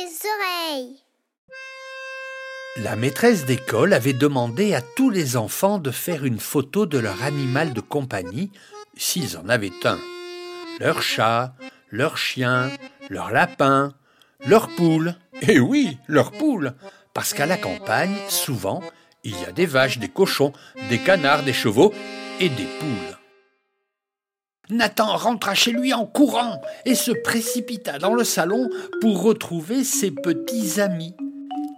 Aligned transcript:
les 0.00 0.76
oreilles. 0.76 0.96
La 2.76 2.96
maîtresse 2.96 3.44
d'école 3.44 3.92
avait 3.92 4.12
demandé 4.12 4.74
à 4.74 4.80
tous 4.80 5.10
les 5.10 5.36
enfants 5.36 5.78
de 5.78 5.90
faire 5.90 6.24
une 6.24 6.38
photo 6.38 6.86
de 6.86 6.98
leur 6.98 7.22
animal 7.22 7.72
de 7.74 7.80
compagnie, 7.80 8.50
s'ils 8.96 9.36
en 9.36 9.48
avaient 9.48 9.72
un. 9.84 9.98
Leur 10.78 11.02
chat, 11.02 11.54
leur 11.90 12.16
chien, 12.16 12.70
leur 13.10 13.30
lapin, 13.30 13.92
leur 14.46 14.68
poule. 14.68 15.16
Eh 15.42 15.60
oui, 15.60 15.98
leur 16.06 16.32
poule. 16.32 16.74
Parce 17.12 17.34
qu'à 17.34 17.46
la 17.46 17.56
campagne, 17.56 18.16
souvent, 18.28 18.82
il 19.24 19.38
y 19.38 19.44
a 19.44 19.52
des 19.52 19.66
vaches, 19.66 19.98
des 19.98 20.08
cochons, 20.08 20.52
des 20.88 20.98
canards, 20.98 21.42
des 21.42 21.52
chevaux 21.52 21.92
et 22.38 22.48
des 22.48 22.68
poules. 22.78 23.19
Nathan 24.70 25.16
rentra 25.16 25.54
chez 25.54 25.72
lui 25.72 25.92
en 25.92 26.06
courant 26.06 26.60
et 26.84 26.94
se 26.94 27.10
précipita 27.10 27.98
dans 27.98 28.14
le 28.14 28.24
salon 28.24 28.68
pour 29.00 29.22
retrouver 29.22 29.84
ses 29.84 30.10
petits 30.10 30.80
amis. 30.80 31.14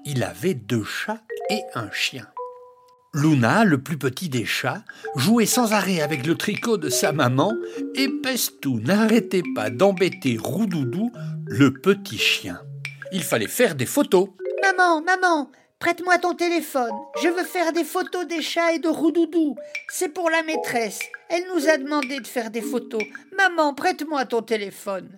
Il 0.05 0.23
avait 0.23 0.55
deux 0.55 0.85
chats 0.85 1.23
et 1.51 1.63
un 1.75 1.91
chien. 1.91 2.27
Luna, 3.15 3.65
le 3.65 3.83
plus 3.83 3.99
petit 3.99 4.29
des 4.31 4.47
chats, 4.47 4.85
jouait 5.17 5.47
sans 5.47 5.73
arrêt 5.73 6.01
avec 6.01 6.27
le 6.27 6.35
tricot 6.35 6.79
de 6.79 6.89
sa 6.89 7.13
maman 7.13 7.53
et 7.95 8.09
Pestou 8.09 8.81
n'arrêtait 8.81 9.43
pas 9.55 9.69
d'embêter 9.69 10.39
Roudoudou, 10.39 11.13
le 11.47 11.75
petit 11.75 12.19
chien. 12.19 12.61
Il 13.13 13.23
fallait 13.23 13.49
faire 13.49 13.75
des 13.75 13.85
photos. 13.85 14.31
Maman, 14.63 15.03
maman, 15.03 15.51
prête-moi 15.83 16.17
ton 16.19 16.35
téléphone. 16.35 16.93
Je 17.21 17.27
veux 17.27 17.43
faire 17.43 17.73
des 17.73 17.83
photos 17.83 18.25
des 18.25 18.41
chats 18.41 18.73
et 18.73 18.79
de 18.79 18.89
Roudoudou. 18.89 19.57
C'est 19.89 20.11
pour 20.11 20.31
la 20.31 20.45
maîtresse. 20.45 21.01
Elle 21.29 21.43
nous 21.53 21.69
a 21.69 21.77
demandé 21.77 22.21
de 22.21 22.27
faire 22.27 22.53
des 22.53 22.63
photos. 22.63 23.03
Maman, 23.37 23.75
prête-moi 23.75 24.25
ton 24.27 24.43
téléphone. 24.43 25.09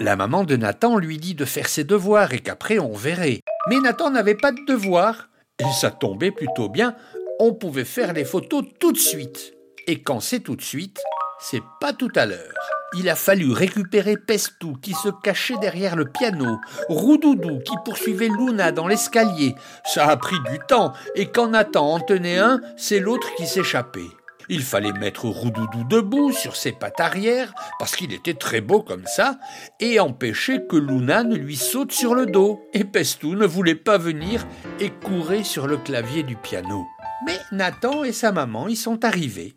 La 0.00 0.14
maman 0.14 0.44
de 0.44 0.56
Nathan 0.56 0.98
lui 0.98 1.16
dit 1.16 1.34
de 1.34 1.46
faire 1.46 1.70
ses 1.70 1.84
devoirs 1.84 2.34
et 2.34 2.40
qu'après 2.40 2.78
on 2.78 2.92
verrait. 2.92 3.40
Mais 3.70 3.80
Nathan 3.80 4.10
n'avait 4.10 4.34
pas 4.34 4.52
de 4.52 4.60
devoirs. 4.66 5.30
Et 5.58 5.72
ça 5.80 5.90
tombait 5.90 6.32
plutôt 6.32 6.68
bien 6.68 6.94
on 7.40 7.54
pouvait 7.54 7.86
faire 7.86 8.12
les 8.12 8.26
photos 8.26 8.64
tout 8.78 8.92
de 8.92 8.98
suite. 8.98 9.54
Et 9.86 10.02
quand 10.02 10.20
c'est 10.20 10.40
tout 10.40 10.54
de 10.54 10.62
suite, 10.62 11.00
c'est 11.40 11.62
pas 11.80 11.94
tout 11.94 12.12
à 12.14 12.26
l'heure. 12.26 12.73
Il 12.96 13.08
a 13.08 13.16
fallu 13.16 13.52
récupérer 13.52 14.16
Pestou 14.16 14.76
qui 14.80 14.92
se 14.94 15.08
cachait 15.22 15.58
derrière 15.60 15.96
le 15.96 16.04
piano, 16.04 16.60
Roudoudou 16.88 17.58
qui 17.60 17.74
poursuivait 17.84 18.28
Luna 18.28 18.72
dans 18.72 18.86
l'escalier. 18.86 19.54
Ça 19.84 20.06
a 20.06 20.16
pris 20.16 20.36
du 20.50 20.58
temps, 20.68 20.92
et 21.14 21.26
quand 21.26 21.48
Nathan 21.48 21.94
en 21.94 22.00
tenait 22.00 22.38
un, 22.38 22.60
c'est 22.76 23.00
l'autre 23.00 23.34
qui 23.36 23.46
s'échappait. 23.46 24.10
Il 24.48 24.62
fallait 24.62 24.92
mettre 24.92 25.24
Roudoudou 25.24 25.84
debout 25.84 26.32
sur 26.32 26.54
ses 26.54 26.72
pattes 26.72 27.00
arrière, 27.00 27.54
parce 27.78 27.96
qu'il 27.96 28.12
était 28.12 28.34
très 28.34 28.60
beau 28.60 28.82
comme 28.82 29.06
ça, 29.06 29.38
et 29.80 29.98
empêcher 30.00 30.66
que 30.68 30.76
Luna 30.76 31.24
ne 31.24 31.36
lui 31.36 31.56
saute 31.56 31.92
sur 31.92 32.14
le 32.14 32.26
dos. 32.26 32.60
Et 32.74 32.84
Pestou 32.84 33.34
ne 33.34 33.46
voulait 33.46 33.74
pas 33.74 33.98
venir 33.98 34.46
et 34.80 34.90
courait 34.90 35.44
sur 35.44 35.66
le 35.66 35.78
clavier 35.78 36.22
du 36.22 36.36
piano. 36.36 36.84
Mais 37.26 37.38
Nathan 37.52 38.04
et 38.04 38.12
sa 38.12 38.32
maman 38.32 38.68
y 38.68 38.76
sont 38.76 39.04
arrivés. 39.04 39.56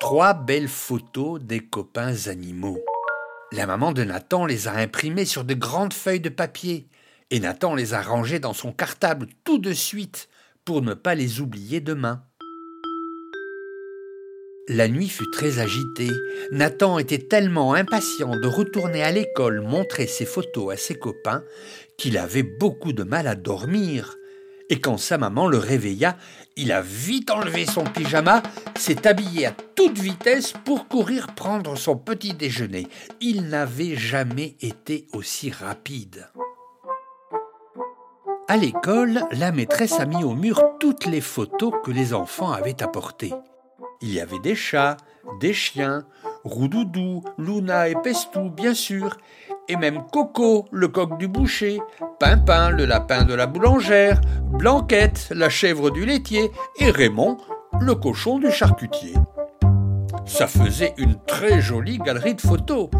Trois 0.00 0.32
belles 0.32 0.66
photos 0.66 1.42
des 1.42 1.60
copains 1.60 2.26
animaux. 2.28 2.80
La 3.52 3.66
maman 3.66 3.92
de 3.92 4.02
Nathan 4.02 4.46
les 4.46 4.66
a 4.66 4.72
imprimées 4.72 5.26
sur 5.26 5.44
de 5.44 5.52
grandes 5.52 5.92
feuilles 5.92 6.20
de 6.20 6.30
papier, 6.30 6.88
et 7.30 7.38
Nathan 7.38 7.74
les 7.74 7.92
a 7.92 8.00
rangées 8.00 8.38
dans 8.38 8.54
son 8.54 8.72
cartable 8.72 9.26
tout 9.44 9.58
de 9.58 9.74
suite 9.74 10.30
pour 10.64 10.80
ne 10.80 10.94
pas 10.94 11.14
les 11.14 11.42
oublier 11.42 11.80
demain. 11.80 12.24
La 14.68 14.88
nuit 14.88 15.10
fut 15.10 15.30
très 15.32 15.58
agitée. 15.58 16.10
Nathan 16.50 16.98
était 16.98 17.18
tellement 17.18 17.74
impatient 17.74 18.36
de 18.36 18.48
retourner 18.48 19.02
à 19.02 19.12
l'école 19.12 19.60
montrer 19.60 20.06
ses 20.06 20.24
photos 20.24 20.72
à 20.72 20.76
ses 20.78 20.94
copains 20.94 21.44
qu'il 21.98 22.16
avait 22.16 22.42
beaucoup 22.42 22.94
de 22.94 23.02
mal 23.02 23.26
à 23.26 23.34
dormir 23.34 24.16
et 24.70 24.80
quand 24.80 24.96
sa 24.96 25.18
maman 25.18 25.48
le 25.48 25.58
réveilla, 25.58 26.16
il 26.56 26.72
a 26.72 26.80
vite 26.80 27.30
enlevé 27.30 27.66
son 27.66 27.82
pyjama, 27.84 28.42
s'est 28.76 29.06
habillé 29.06 29.46
à 29.46 29.52
toute 29.74 29.98
vitesse 29.98 30.54
pour 30.64 30.86
courir 30.88 31.26
prendre 31.34 31.76
son 31.76 31.96
petit 31.96 32.34
déjeuner. 32.34 32.86
Il 33.20 33.48
n'avait 33.48 33.96
jamais 33.96 34.56
été 34.60 35.08
aussi 35.12 35.50
rapide. 35.50 36.30
À 38.48 38.56
l'école, 38.56 39.24
la 39.32 39.52
maîtresse 39.52 39.98
a 40.00 40.06
mis 40.06 40.24
au 40.24 40.34
mur 40.34 40.62
toutes 40.78 41.06
les 41.06 41.20
photos 41.20 41.72
que 41.84 41.90
les 41.90 42.14
enfants 42.14 42.52
avaient 42.52 42.82
apportées. 42.82 43.34
Il 44.00 44.12
y 44.12 44.20
avait 44.20 44.38
des 44.38 44.54
chats, 44.54 44.96
des 45.40 45.52
chiens, 45.52 46.06
Roudoudou, 46.44 47.22
Luna 47.38 47.88
et 47.88 47.94
Pestou, 48.02 48.50
bien 48.50 48.72
sûr, 48.72 49.16
et 49.68 49.76
même 49.76 50.04
Coco, 50.10 50.66
le 50.72 50.88
coq 50.88 51.18
du 51.18 51.28
boucher, 51.28 51.80
Pimpin, 52.18 52.70
le 52.70 52.86
lapin 52.86 53.24
de 53.24 53.34
la 53.34 53.46
boulangère, 53.46 54.20
Blanquette, 54.50 55.28
la 55.34 55.48
chèvre 55.48 55.90
du 55.90 56.04
laitier, 56.04 56.50
et 56.78 56.90
Raymond, 56.90 57.38
le 57.80 57.94
cochon 57.94 58.38
du 58.38 58.50
charcutier. 58.50 59.14
Ça 60.26 60.46
faisait 60.46 60.94
une 60.98 61.16
très 61.26 61.60
jolie 61.60 61.98
galerie 61.98 62.34
de 62.34 62.40
photos, 62.40 62.90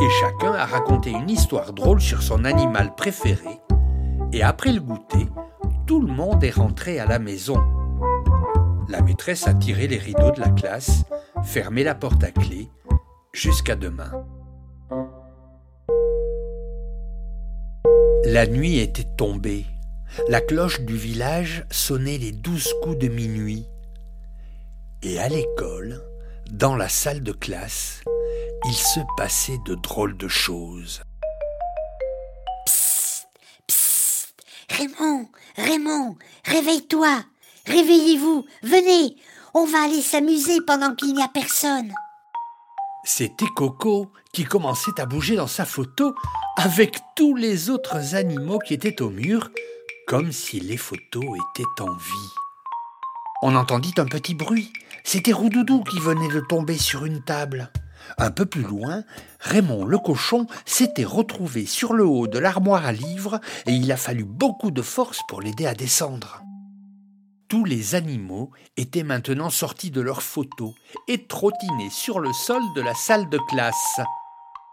et 0.00 0.10
chacun 0.20 0.54
a 0.54 0.64
raconté 0.64 1.10
une 1.10 1.28
histoire 1.28 1.72
drôle 1.72 2.00
sur 2.00 2.22
son 2.22 2.44
animal 2.44 2.94
préféré. 2.94 3.60
Et 4.32 4.42
après 4.42 4.72
le 4.72 4.80
goûter, 4.80 5.28
tout 5.86 6.00
le 6.00 6.12
monde 6.12 6.42
est 6.42 6.50
rentré 6.50 6.98
à 6.98 7.06
la 7.06 7.18
maison. 7.18 7.58
La 8.88 9.02
maîtresse 9.02 9.46
a 9.46 9.54
tiré 9.54 9.88
les 9.88 9.98
rideaux 9.98 10.30
de 10.30 10.40
la 10.40 10.50
classe, 10.50 11.04
fermé 11.42 11.84
la 11.84 11.94
porte 11.94 12.24
à 12.24 12.30
clé. 12.30 12.70
Jusqu'à 13.32 13.76
demain. 13.76 14.12
La 18.24 18.46
nuit 18.46 18.78
était 18.78 19.08
tombée. 19.16 19.66
La 20.28 20.42
cloche 20.42 20.80
du 20.82 20.96
village 20.96 21.64
sonnait 21.70 22.18
les 22.18 22.32
douze 22.32 22.68
coups 22.82 22.98
de 22.98 23.08
minuit. 23.08 23.66
Et 25.02 25.18
à 25.18 25.28
l'école, 25.28 26.02
dans 26.50 26.76
la 26.76 26.88
salle 26.90 27.22
de 27.22 27.32
classe, 27.32 28.02
il 28.66 28.74
se 28.74 29.00
passait 29.16 29.58
de 29.64 29.74
drôles 29.74 30.16
de 30.18 30.28
choses. 30.28 31.02
Psst, 32.66 33.26
psst, 33.66 34.34
Raymond, 34.68 35.28
Raymond, 35.56 36.16
réveille-toi, 36.44 37.24
réveillez-vous, 37.66 38.44
venez, 38.62 39.16
on 39.54 39.64
va 39.64 39.84
aller 39.84 40.02
s'amuser 40.02 40.60
pendant 40.66 40.94
qu'il 40.94 41.14
n'y 41.14 41.22
a 41.22 41.28
personne. 41.28 41.92
C'était 43.04 43.46
Coco 43.56 44.12
qui 44.32 44.44
commençait 44.44 45.00
à 45.00 45.06
bouger 45.06 45.36
dans 45.36 45.46
sa 45.46 45.64
photo 45.64 46.14
avec 46.56 46.98
tous 47.16 47.34
les 47.34 47.70
autres 47.70 48.14
animaux 48.14 48.58
qui 48.58 48.74
étaient 48.74 49.02
au 49.02 49.10
mur, 49.10 49.50
comme 50.12 50.30
si 50.30 50.60
les 50.60 50.76
photos 50.76 51.24
étaient 51.24 51.80
en 51.80 51.94
vie. 51.94 52.34
On 53.40 53.56
entendit 53.56 53.94
un 53.96 54.04
petit 54.04 54.34
bruit. 54.34 54.70
C'était 55.04 55.32
Roudoudou 55.32 55.84
qui 55.84 55.98
venait 56.00 56.28
de 56.28 56.40
tomber 56.40 56.76
sur 56.76 57.06
une 57.06 57.24
table. 57.24 57.72
Un 58.18 58.30
peu 58.30 58.44
plus 58.44 58.60
loin, 58.60 59.04
Raymond 59.40 59.86
le 59.86 59.96
cochon 59.96 60.46
s'était 60.66 61.06
retrouvé 61.06 61.64
sur 61.64 61.94
le 61.94 62.04
haut 62.04 62.26
de 62.26 62.38
l'armoire 62.38 62.84
à 62.84 62.92
livres 62.92 63.40
et 63.64 63.72
il 63.72 63.90
a 63.90 63.96
fallu 63.96 64.24
beaucoup 64.24 64.70
de 64.70 64.82
force 64.82 65.20
pour 65.28 65.40
l'aider 65.40 65.64
à 65.64 65.72
descendre. 65.72 66.42
Tous 67.48 67.64
les 67.64 67.94
animaux 67.94 68.50
étaient 68.76 69.04
maintenant 69.04 69.48
sortis 69.48 69.90
de 69.90 70.02
leurs 70.02 70.22
photos 70.22 70.74
et 71.08 71.26
trottinaient 71.26 71.88
sur 71.90 72.20
le 72.20 72.34
sol 72.34 72.60
de 72.76 72.82
la 72.82 72.94
salle 72.94 73.30
de 73.30 73.38
classe. 73.48 73.98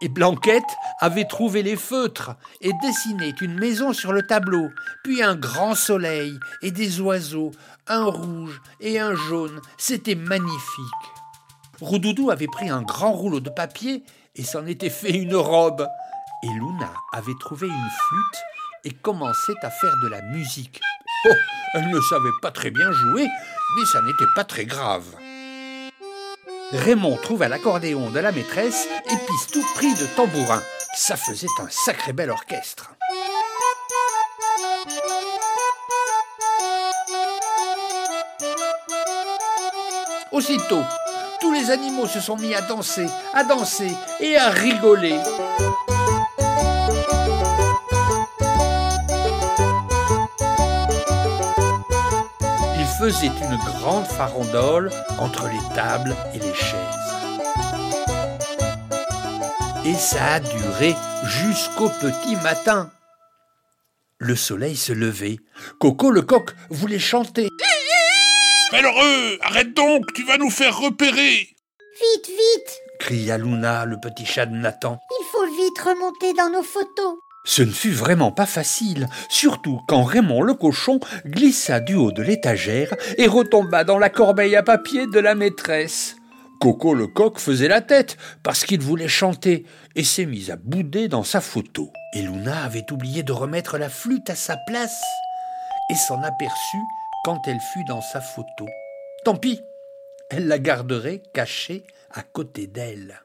Et 0.02 0.08
Blanquette 0.08 0.62
avait 0.98 1.26
trouvé 1.26 1.62
les 1.62 1.76
feutres 1.76 2.32
et 2.62 2.72
dessiné 2.82 3.34
une 3.40 3.58
maison 3.58 3.92
sur 3.92 4.12
le 4.12 4.26
tableau, 4.26 4.70
puis 5.04 5.22
un 5.22 5.34
grand 5.34 5.74
soleil 5.74 6.38
et 6.62 6.70
des 6.70 7.00
oiseaux, 7.00 7.50
un 7.86 8.04
rouge 8.04 8.62
et 8.80 8.98
un 8.98 9.14
jaune. 9.14 9.60
C'était 9.76 10.14
magnifique. 10.14 10.84
Roudoudou 11.80 12.30
avait 12.30 12.46
pris 12.46 12.70
un 12.70 12.82
grand 12.82 13.12
rouleau 13.12 13.40
de 13.40 13.50
papier 13.50 14.02
et 14.36 14.42
s'en 14.42 14.66
était 14.66 14.90
fait 14.90 15.12
une 15.12 15.36
robe. 15.36 15.86
Et 16.42 16.48
Luna 16.48 16.92
avait 17.12 17.36
trouvé 17.38 17.66
une 17.66 17.72
flûte 17.74 18.42
et 18.84 18.90
commençait 18.90 19.52
à 19.62 19.70
faire 19.70 19.94
de 20.02 20.08
la 20.08 20.22
musique. 20.22 20.80
Oh, 21.26 21.34
elle 21.74 21.90
ne 21.90 22.00
savait 22.00 22.30
pas 22.40 22.50
très 22.50 22.70
bien 22.70 22.90
jouer, 22.90 23.26
mais 23.76 23.84
ça 23.84 24.00
n'était 24.00 24.24
pas 24.34 24.44
très 24.44 24.64
grave. 24.64 25.04
Raymond 26.72 27.16
trouva 27.16 27.48
l'accordéon 27.48 28.10
de 28.10 28.20
la 28.20 28.30
maîtresse 28.30 28.88
et 29.06 29.16
Pistou 29.26 29.62
prit 29.74 29.92
de 29.94 30.06
tambourin. 30.14 30.62
Ça 30.94 31.16
faisait 31.16 31.48
un 31.58 31.68
sacré 31.68 32.12
bel 32.12 32.30
orchestre. 32.30 32.92
Aussitôt, 40.30 40.82
tous 41.40 41.52
les 41.52 41.70
animaux 41.70 42.06
se 42.06 42.20
sont 42.20 42.36
mis 42.36 42.54
à 42.54 42.60
danser, 42.62 43.06
à 43.34 43.42
danser 43.42 43.90
et 44.20 44.36
à 44.36 44.48
rigoler. 44.50 45.18
Faisait 53.12 53.26
une 53.26 53.56
grande 53.56 54.06
farandole 54.06 54.88
entre 55.18 55.48
les 55.48 55.74
tables 55.74 56.14
et 56.32 56.38
les 56.38 56.54
chaises. 56.54 57.10
Et 59.84 59.94
ça 59.94 60.34
a 60.34 60.40
duré 60.40 60.94
jusqu'au 61.24 61.88
petit 61.88 62.36
matin. 62.36 62.92
Le 64.18 64.36
soleil 64.36 64.76
se 64.76 64.92
levait. 64.92 65.38
Coco 65.80 66.12
le 66.12 66.22
coq 66.22 66.54
voulait 66.68 67.00
chanter. 67.00 67.48
Malheureux, 68.70 69.38
arrête 69.42 69.74
donc, 69.74 70.12
tu 70.14 70.24
vas 70.24 70.38
nous 70.38 70.50
faire 70.50 70.78
repérer. 70.78 71.48
Vite, 72.00 72.28
vite 72.28 72.80
cria 73.00 73.38
Luna, 73.38 73.86
le 73.86 73.98
petit 73.98 74.26
chat 74.26 74.46
de 74.46 74.54
Nathan. 74.54 75.00
Il 75.18 75.24
faut 75.32 75.46
vite 75.46 75.78
remonter 75.80 76.32
dans 76.34 76.50
nos 76.50 76.62
photos. 76.62 77.16
Ce 77.44 77.62
ne 77.62 77.70
fut 77.70 77.92
vraiment 77.92 78.32
pas 78.32 78.46
facile, 78.46 79.08
surtout 79.28 79.80
quand 79.88 80.04
Raymond 80.04 80.42
le 80.42 80.54
cochon 80.54 81.00
glissa 81.26 81.80
du 81.80 81.94
haut 81.94 82.12
de 82.12 82.22
l'étagère 82.22 82.94
et 83.16 83.26
retomba 83.26 83.84
dans 83.84 83.98
la 83.98 84.10
corbeille 84.10 84.56
à 84.56 84.62
papier 84.62 85.06
de 85.06 85.18
la 85.18 85.34
maîtresse. 85.34 86.16
Coco 86.60 86.92
le 86.92 87.06
coq 87.06 87.38
faisait 87.38 87.68
la 87.68 87.80
tête 87.80 88.18
parce 88.42 88.64
qu'il 88.64 88.82
voulait 88.82 89.08
chanter 89.08 89.64
et 89.96 90.04
s'est 90.04 90.26
mis 90.26 90.50
à 90.50 90.56
bouder 90.56 91.08
dans 91.08 91.24
sa 91.24 91.40
photo. 91.40 91.90
Et 92.14 92.20
Luna 92.20 92.64
avait 92.64 92.92
oublié 92.92 93.22
de 93.22 93.32
remettre 93.32 93.78
la 93.78 93.88
flûte 93.88 94.28
à 94.28 94.34
sa 94.34 94.58
place 94.66 95.00
et 95.90 95.94
s'en 95.94 96.22
aperçut 96.22 96.84
quand 97.24 97.40
elle 97.46 97.60
fut 97.72 97.84
dans 97.88 98.02
sa 98.02 98.20
photo. 98.20 98.66
Tant 99.24 99.36
pis, 99.36 99.62
elle 100.30 100.46
la 100.46 100.58
garderait 100.58 101.22
cachée 101.32 101.84
à 102.12 102.22
côté 102.22 102.66
d'elle. 102.66 103.22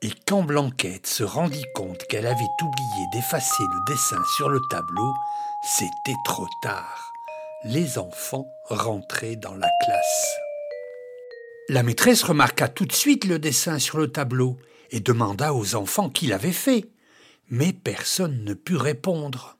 Et 0.00 0.12
quand 0.28 0.44
Blanquette 0.44 1.08
se 1.08 1.24
rendit 1.24 1.66
compte 1.74 2.04
qu'elle 2.04 2.28
avait 2.28 2.44
oublié 2.62 3.06
d'effacer 3.12 3.64
le 3.64 3.92
dessin 3.92 4.22
sur 4.36 4.48
le 4.48 4.60
tableau, 4.70 5.12
c'était 5.62 6.16
trop 6.24 6.46
tard. 6.62 7.12
Les 7.64 7.98
enfants 7.98 8.46
rentraient 8.68 9.34
dans 9.34 9.56
la 9.56 9.68
classe. 9.84 10.36
La 11.68 11.82
maîtresse 11.82 12.22
remarqua 12.22 12.68
tout 12.68 12.86
de 12.86 12.92
suite 12.92 13.24
le 13.24 13.40
dessin 13.40 13.80
sur 13.80 13.98
le 13.98 14.12
tableau 14.12 14.56
et 14.92 15.00
demanda 15.00 15.52
aux 15.52 15.74
enfants 15.74 16.10
qui 16.10 16.28
l'avait 16.28 16.52
fait. 16.52 16.88
Mais 17.50 17.72
personne 17.72 18.44
ne 18.44 18.54
put 18.54 18.76
répondre. 18.76 19.58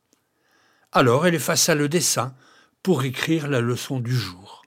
Alors 0.92 1.26
elle 1.26 1.34
effaça 1.34 1.74
le 1.74 1.88
dessin 1.88 2.34
pour 2.84 3.02
écrire 3.02 3.48
la 3.48 3.60
leçon 3.60 3.98
du 3.98 4.16
jour. 4.16 4.62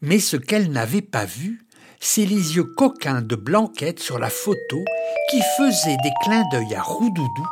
Mais 0.00 0.20
ce 0.20 0.38
qu'elle 0.38 0.72
n'avait 0.72 1.02
pas 1.02 1.26
vu, 1.26 1.66
c'est 2.00 2.24
les 2.24 2.56
yeux 2.56 2.64
coquins 2.64 3.20
de 3.20 3.36
Blanquette 3.36 4.00
sur 4.00 4.18
la 4.18 4.30
photo 4.30 4.84
qui 5.30 5.40
faisaient 5.58 5.98
des 6.02 6.12
clins 6.22 6.44
d'œil 6.50 6.74
à 6.74 6.82
Roudoudou 6.82 7.46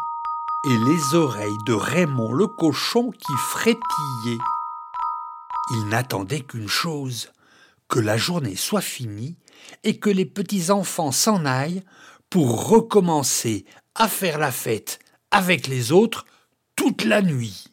et 0.65 0.77
les 0.91 1.15
oreilles 1.15 1.59
de 1.67 1.75
Raymond 1.75 2.33
le 2.33 2.47
cochon 2.47 3.11
qui 3.11 3.33
frétillaient. 3.51 4.43
Il 5.71 5.89
n'attendait 5.89 6.41
qu'une 6.41 6.69
chose, 6.69 7.31
que 7.89 8.01
la 8.01 8.17
journée 8.17 8.57
soit 8.57 8.81
finie 8.81 9.37
et 9.85 9.99
que 9.99 10.11
les 10.11 10.25
petits-enfants 10.25 11.13
s'en 11.13 11.45
aillent 11.45 11.85
pour 12.31 12.69
recommencer 12.69 13.67
à 13.95 14.09
faire 14.09 14.39
la 14.39 14.51
fête 14.51 14.99
avec 15.31 15.67
les 15.67 15.93
autres 15.93 16.25
toute 16.75 17.05
la 17.05 17.21
nuit. 17.21 17.67